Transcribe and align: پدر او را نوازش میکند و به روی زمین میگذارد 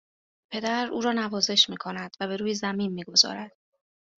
پدر 0.49 0.87
او 0.91 1.01
را 1.01 1.11
نوازش 1.11 1.69
میکند 1.69 2.15
و 2.19 2.27
به 2.27 2.37
روی 2.37 2.53
زمین 2.55 2.93
میگذارد 2.93 3.51